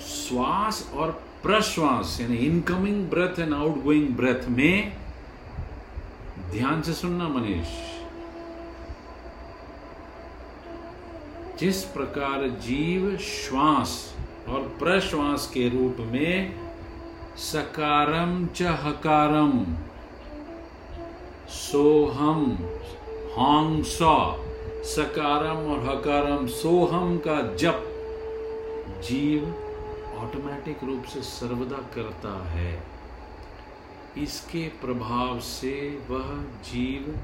[0.00, 1.10] श्वास और
[1.42, 4.96] प्रश्वास, यानी incoming breath and outgoing breath में,
[6.50, 7.68] ध्यान से सुनना मनीष।
[11.58, 14.14] जिस प्रकार जीव श्वास
[14.48, 16.54] और प्रश्वास के रूप में
[17.38, 19.64] सकारम च हकारम
[21.48, 22.44] सोहम
[23.38, 24.14] हांग सौ
[24.84, 27.88] सकारम और हकारम, सोहम का जप
[29.08, 29.44] जीव
[30.18, 32.82] ऑटोमेटिक रूप से सर्वदा करता है।
[34.18, 36.32] इसके प्रभाव से वह
[36.64, 37.14] जीव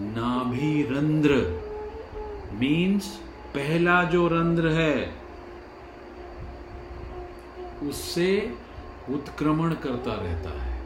[0.00, 1.34] नाभिरंध्र
[2.52, 3.06] मीन्स
[3.54, 5.21] पहला जो रंध्र है
[7.88, 8.54] उससे
[9.10, 10.80] उत्क्रमण करता रहता है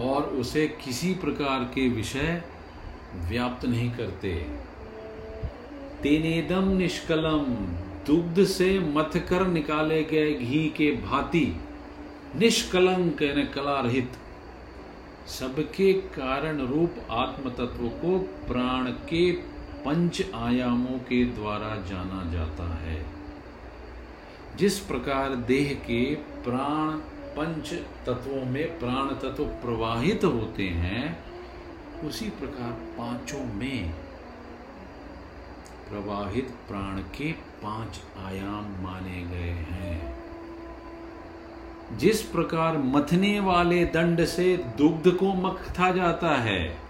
[0.00, 2.42] और उसे किसी प्रकार के विषय
[3.28, 4.34] व्याप्त नहीं करते।
[6.02, 7.44] तेनेदम निष्कलम,
[8.06, 11.46] दुग्ध से मथ कर निकाले गए घी के भांति,
[12.36, 13.22] निष्कलंक
[13.54, 14.12] कला रहित
[15.28, 19.30] सबके कारण रूप आत्म तत्व को प्राण के
[19.84, 23.15] पंच आयामों के द्वारा जाना जाता है।
[24.56, 26.90] जिस प्रकार देह के प्राण
[27.36, 27.72] पंच
[28.06, 31.18] तत्वों में प्राण तत्व प्रवाहित होते हैं,
[32.04, 33.92] उसी प्रकार पाँचों में
[35.90, 40.16] प्रवाहित प्राण के पाँच आयाम माने गए हैं।
[41.98, 46.85] जिस प्रकार मथने वाले दंड से दुग्ध को मखथा जाता है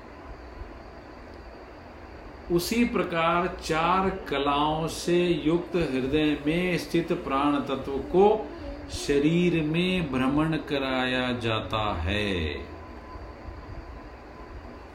[2.52, 8.50] उसी प्रकार चार कलाओं से युक्त हृदय में स्थित प्राण तत्व को
[8.92, 12.66] शरीर में भ्रमण कराया जाता है।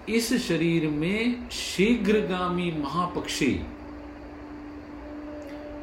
[0.10, 3.54] इस शरीर में शीघ्रगामी महापक्षी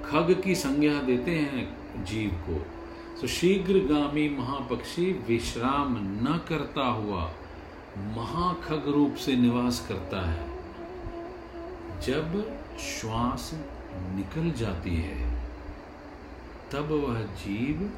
[0.05, 2.67] खग की संज्ञा देते हैं जीव को।
[3.21, 7.31] तो शीघ्रगामी महापक्षी विश्राम न करता हुआ
[7.99, 10.58] महाखग रूप से निवास करता है।
[12.07, 13.51] जब श्वास
[13.95, 15.39] निकल जाती है,
[16.73, 17.91] तब वह जीव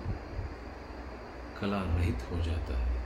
[1.60, 3.00] कला रहित हो जाता है।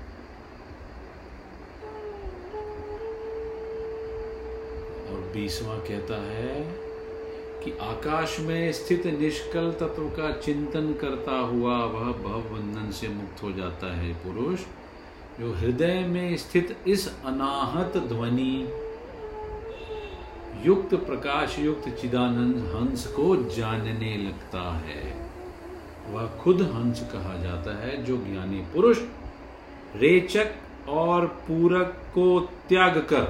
[5.11, 6.63] और बीसवा कहता है
[7.65, 13.43] कि आकाश में स्थित निष्कल तत्व का चिंतन करता हुआ वह भव बंधन से मुक्त
[13.43, 14.61] हो जाता है। पुरुष,
[15.41, 18.69] जो हृदय में स्थित इस अनाहत ध्वनि
[20.63, 25.03] युक्त प्रकाश, युक्त चिदानंद हंस को जानने लगता है।
[26.11, 28.99] वह खुद हंस कहा जाता है, जो ज्ञानी पुरुष,
[29.97, 30.55] रेचक
[30.89, 33.25] और पूरक को त्याग कर,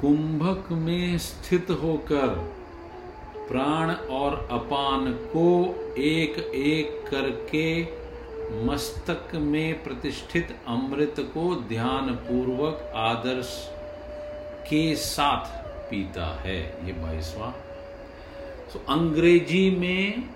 [0.00, 2.28] कुंभक में स्थित होकर,
[3.48, 5.48] प्राण और अपान को
[5.98, 7.82] एक एक करके
[8.66, 13.52] मस्तक में प्रतिष्ठित अमृत को ध्यान पूर्वक आदर्श
[14.68, 15.60] के साथ
[15.90, 17.50] पीता है, ये बाईसवा।
[18.72, 20.28] सो अंग्रेज़ी में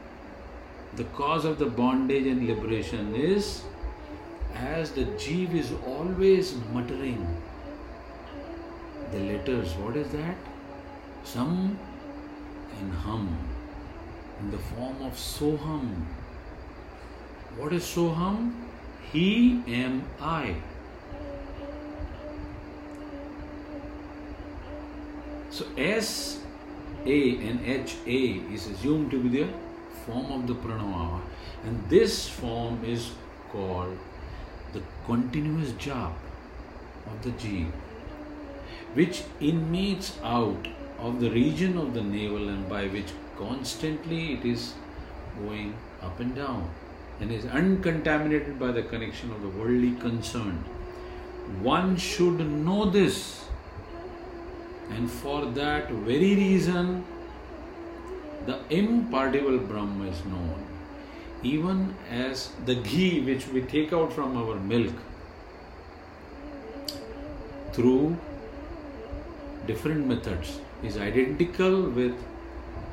[0.96, 3.46] the cause of the bondage and liberation is
[4.66, 7.24] as the jiva is always muttering
[9.12, 11.52] the letters what is that some
[12.78, 13.28] and हम
[14.40, 15.90] in the form of soham
[17.58, 18.52] what is soham
[19.12, 19.30] he
[19.82, 20.56] am I
[25.56, 26.40] So S
[27.06, 28.20] A and H A
[28.54, 29.48] is assumed to be the
[30.04, 31.22] form of the pranava,
[31.64, 33.12] and this form is
[33.50, 33.96] called
[34.74, 36.12] the continuous jap
[37.06, 37.70] of the Jeev
[38.92, 44.74] which emanates out of the region of the navel and by which constantly it is
[45.38, 46.68] going up and down
[47.20, 50.56] and is uncontaminated by the connection of the worldly concern.
[51.62, 53.44] One should know this,
[54.90, 57.04] and for that very reason,
[58.46, 60.64] the impartible Brahma is known.
[61.42, 64.94] Even as the ghee which we take out from our milk
[67.72, 68.16] through
[69.66, 72.14] different methods is identical with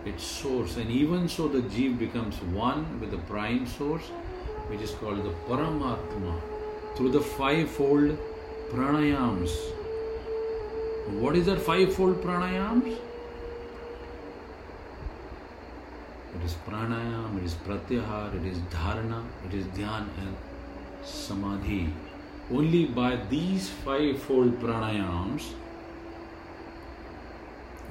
[0.05, 4.09] its source and even so the jeev becomes one with the prime source
[4.67, 6.33] which is called the paramatma
[6.95, 8.17] through the fivefold
[8.71, 9.55] pranayams
[11.11, 12.97] what is that fivefold pranayams?
[16.35, 20.35] It is pranayam it is pratyahar it is dharana it is dhyan and
[21.03, 21.93] samadhi.
[22.51, 25.51] Only by these fivefold pranayams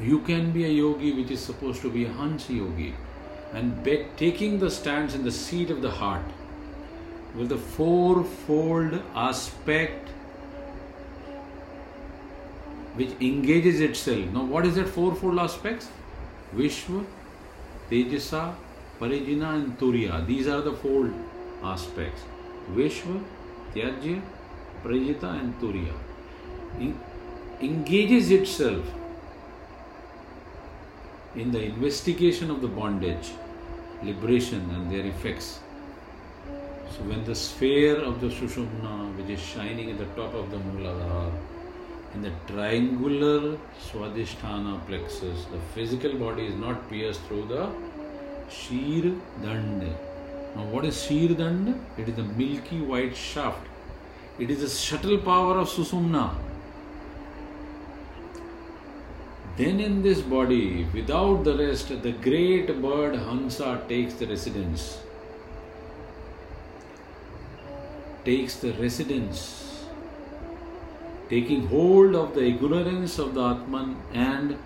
[0.01, 2.95] you can be a yogi which is supposed to be a Hans yogi.
[3.53, 6.25] And be, taking the stance in the seat of the heart
[7.37, 10.09] with the fourfold aspect
[12.95, 14.27] which engages itself.
[14.33, 15.89] Now, what is that fourfold aspects?
[16.55, 17.05] Vishwa,
[17.91, 18.55] Tejasa,
[19.01, 20.27] Parijina, and Turiya.
[20.27, 21.11] These are the four
[21.63, 22.23] aspects.
[22.71, 23.23] Vishwa,
[23.75, 24.21] Tyajya,
[24.85, 25.95] Parijita, and Turiya.
[27.61, 28.85] engages itself
[31.37, 33.31] in the investigation of the bondage,
[34.03, 35.61] liberation, and their effects.
[36.91, 40.59] So, when the sphere of the Sushumna, which is shining at the top of the
[40.59, 41.33] Mooladhara,
[42.15, 47.69] in the triangular Swadhisthana plexus, the physical body is not pierced through the
[48.51, 49.83] Shir Dand.
[50.55, 51.81] Now, what is Shir Dand?
[51.97, 53.67] It is the milky white shaft.
[54.39, 56.35] It is the subtle power of Susumna
[59.57, 64.99] then in this body, without the rest, the great bird Hansa takes the residence.
[68.25, 69.72] Takes the residence,
[71.33, 74.59] taking hold of the ignorance of the Atman and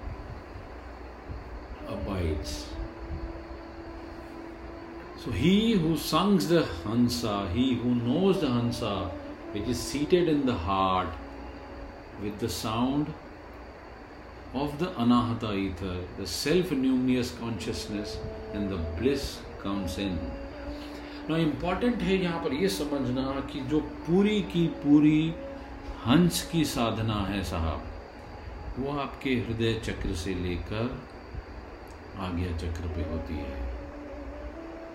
[1.89, 2.55] abides.
[5.17, 9.13] So he who songs the Hansa, he who knows the Hansa,
[9.53, 11.09] which is seated in the heart
[12.21, 13.15] with the sound
[14.53, 18.19] of the anahata ether, the self numinous consciousness,
[18.55, 20.19] and the bliss comes in.
[21.29, 25.19] Now, important है यहाँ पर ये समझना कि जो पूरी की पूरी
[26.07, 27.83] हंस की साधना है साहब।
[28.79, 31.03] वो आपके हृदय चक्र से लेकर
[32.19, 33.77] आज्ञा चक्र पे होती है।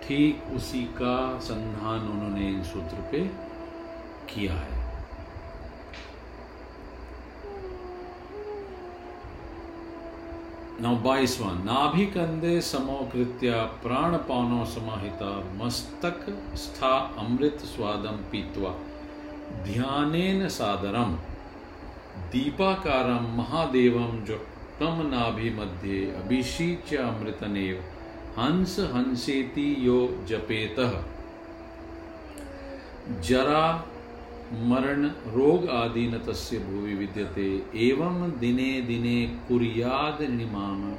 [0.03, 3.20] ठीक उसी का संधान उन्होंने इन सूत्र पे
[4.34, 4.80] किया है।
[10.82, 18.76] नौ बाईसवा नाभि कंदे समोकृत्य प्राणपानो समाहिता, मस्तक स्था अमृत स्वादम पीत्वा।
[19.51, 21.15] ध्यानेन सादरम।
[22.31, 24.35] दीपाकारम महादेवम जो
[24.79, 27.83] तम नाभि मध्ये अभिषीच्य अमृतनेव
[28.39, 30.79] हंस हंसेति यो जपेत।
[33.21, 33.87] जरा
[34.53, 40.91] मरण रोग आदि न तस्य भूवि विद्यते। एवं दिने दिने कुरियाद निमाम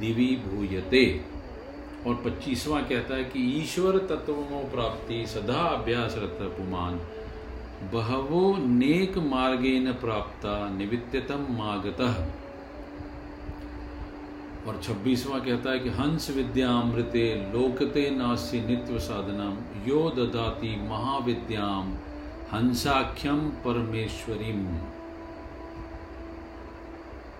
[0.00, 1.04] दिवी भूयते।
[2.06, 7.00] और पच्चीसवां कहता है कि ईश्वर तत्वों प्राप्ति सदा अभ्यास रत पुमान।
[7.84, 12.00] बहवो नेक मार्गेन प्राप्ता निवित्यतम मागत।
[14.68, 19.56] और छब्बीसवा कहता है कि हंस विद्या अमृते लोकते नास्य नित्य साधनम
[19.88, 21.92] यो ददाति महाविद्याम
[22.52, 24.66] हंसाख्यम परमेश्वरीम।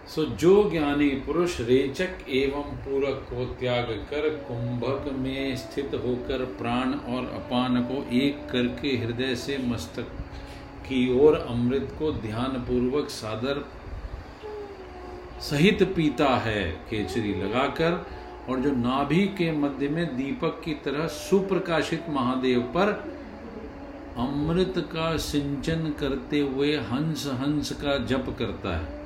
[0.09, 6.93] सो जो ज्ञानी पुरुष रेचक एवं पूरक को त्याग कर कुंभक में स्थित होकर प्राण
[7.15, 10.09] और अपान को एक करके हृदय से मस्तक
[10.89, 13.65] की ओर अमृत को ध्यान पूर्वक सादर
[15.41, 18.07] सहित पीता है केचरी लगाकर।
[18.49, 22.93] और जो नाभि के मध्य में दीपक की तरह सुप्रकाशित महादेव पर
[24.17, 28.98] अमृत का सिंचन करते हुए हंस हंस का जप करता है।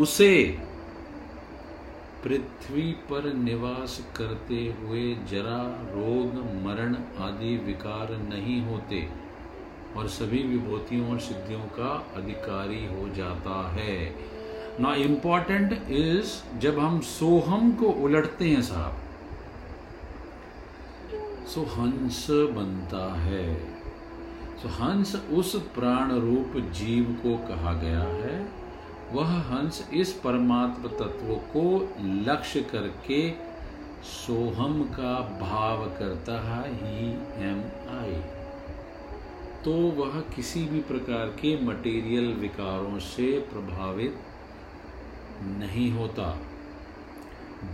[0.00, 0.58] उसे
[2.24, 6.34] पृथ्वी पर निवास करते हुए जरा रोग,
[6.64, 9.08] मरण आदि विकार नहीं होते
[9.96, 14.14] और सभी विभूतियों और सिद्धियों का अधिकारी हो जाता है।
[14.80, 18.96] ना इंपॉर्टेंट इज़ जब हम सोहम को उलटते हैं साहब
[21.46, 23.54] सो हंस बनता है।
[24.62, 28.61] सो हंस उस प्राण रूप जीव को कहा गया है।
[29.12, 31.64] वह हंस इस परमात्म तत्व को
[32.00, 33.30] लक्ष्य करके
[34.02, 37.10] सोहम का भाव करता है ही
[37.48, 37.60] एम
[37.98, 38.20] आई
[39.64, 44.18] तो वह किसी भी प्रकार के मटेरियल विकारों से प्रभावित
[45.42, 46.26] नहीं होता।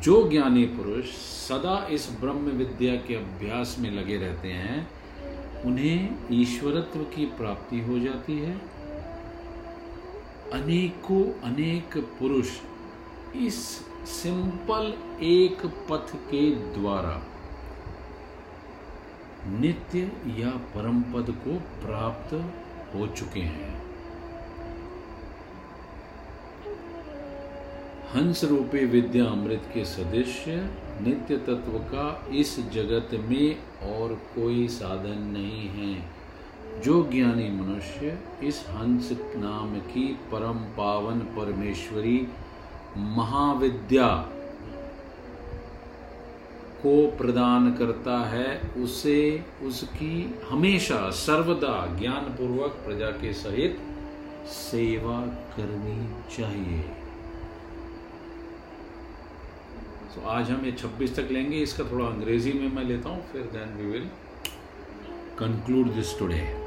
[0.00, 1.04] जो ज्ञानी पुरुष
[1.48, 4.88] सदा इस ब्रह्म विद्या के अभ्यास में लगे रहते हैं,
[5.64, 8.54] उन्हें ईश्वरत्व की प्राप्ति हो जाती है।
[10.52, 12.50] अनेकों, अनेक पुरुष
[13.36, 13.56] इस
[14.06, 14.92] सिंपल
[15.22, 17.22] एक पथ के द्वारा
[19.46, 19.98] नित्य
[20.38, 22.32] या परम पद को प्राप्त
[22.94, 23.76] हो चुके हैं।
[28.14, 30.70] हंस रूपी विद्या अमृत के सदस्य
[31.00, 33.56] नित्य तत्व का इस जगत में
[33.88, 36.17] और कोई साधन नहीं है।
[36.84, 42.18] जो ज्ञानी मनुष्य इस हंस नाम की परम पावन परमेश्वरी
[43.16, 44.08] महाविद्या
[46.82, 53.78] को प्रदान करता है, उसे, उसकी हमेशा सर्वदा ज्ञान पूर्वक प्रजा के सहित
[54.48, 55.20] सेवा
[55.56, 55.98] करनी
[56.36, 56.78] चाहिए
[60.14, 63.42] तो आज हम ये 26 तक लेंगे, इसका थोड़ा अंग्रेज़ी में मैं लेता हूँ, फिर
[63.56, 64.08] then we will
[65.38, 66.57] conclude this today.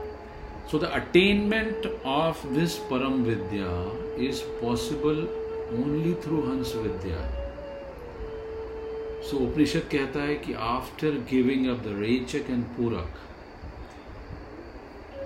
[0.67, 3.69] So, the attainment of this Param Vidya
[4.17, 5.27] is possible
[5.73, 7.21] only through Hans Vidya.
[9.23, 13.19] So, Upanishad कहता है कि after giving up the Rechak and Purak,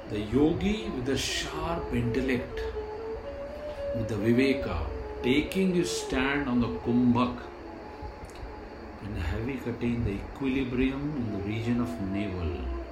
[0.10, 2.60] the yogi with the sharp intellect,
[3.96, 4.78] with the Viveka,
[5.24, 7.38] taking his stand on the Kumbhak
[9.04, 12.85] and having attained the equilibrium in the region of navel.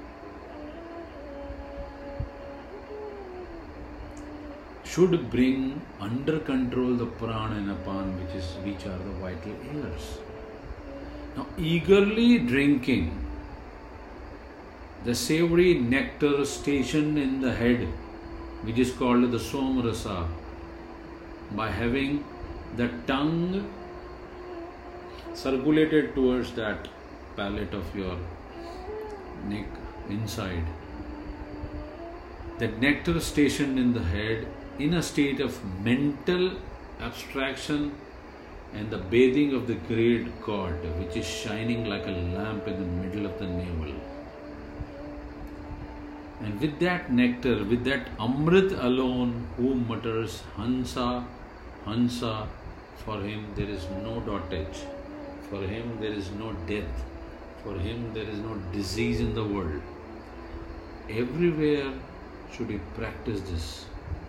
[4.93, 5.59] Should bring
[6.07, 10.07] under control the prana and apan which is which are the vital airs
[11.35, 13.05] now eagerly drinking
[15.05, 17.87] the savory nectar stationed in the head
[18.67, 20.17] which is called the somrasa
[21.61, 22.13] by having
[22.77, 23.63] the tongue
[25.33, 26.87] circulated towards that
[27.35, 28.17] palate of your
[29.47, 29.65] neck
[30.09, 30.63] inside.
[32.59, 34.47] That nectar stationed in the head
[34.79, 36.51] in a state of mental
[36.99, 37.91] abstraction
[38.73, 43.07] and the bathing of the great God, which is shining like a lamp in the
[43.07, 43.93] middle of the navel.
[46.41, 51.25] And with that nectar, with that Amrit alone, who mutters Hansa,
[51.85, 52.47] Hansa,
[52.97, 54.83] for him there is no dotage,
[55.49, 57.03] for him there is no death,
[57.63, 59.81] for him there is no disease in the world.
[61.09, 61.93] Everywhere
[62.51, 63.85] should he practice this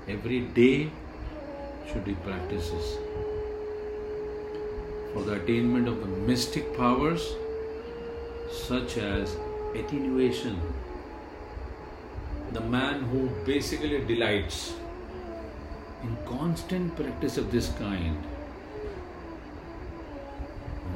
[0.08, 0.90] every day
[1.90, 2.96] should he practice this
[5.12, 7.34] for the attainment of the mystic powers
[8.50, 9.36] such as
[9.74, 10.60] attenuation
[12.52, 14.74] the man who basically delights
[16.02, 18.16] in constant practice of this kind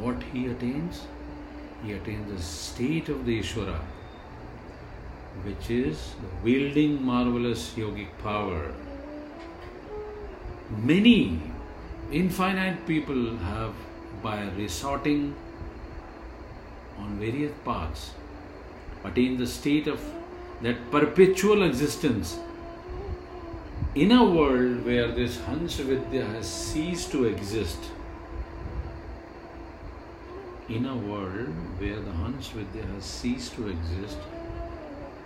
[0.00, 1.06] what he attains?
[1.82, 3.78] He attains the state of the ishvara
[5.44, 8.72] which is the wielding marvelous yogic power
[10.70, 11.40] many
[12.12, 13.74] infinite people have
[14.22, 15.34] by resorting
[16.98, 18.10] on various paths
[19.04, 20.00] attained the state of
[20.62, 22.38] that perpetual existence
[23.94, 27.78] in a world where this Hans Vidya has ceased to exist
[30.68, 34.18] in a world where the Hans Vidya has ceased to exist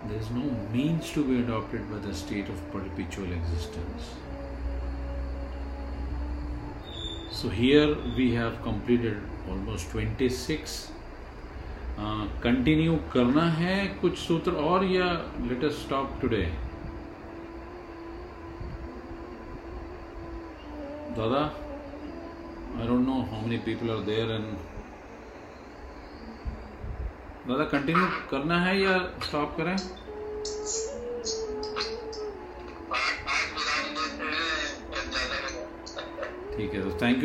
[0.09, 4.11] there is no means to be adopted by the state of perpetual existence.
[7.43, 9.17] So here we have completed
[9.51, 10.75] almost 26.
[12.43, 15.07] Continue uh, करना है कुछ सूत्र और या
[15.49, 16.43] let us stop today
[21.19, 21.43] दादा
[22.79, 24.55] I don't know how many people are there and
[27.49, 29.77] दादा continue करना है या स्टॉप करें
[36.57, 37.21] ठीक है तो थैंक यू